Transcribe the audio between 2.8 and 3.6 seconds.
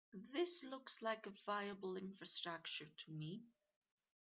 to me.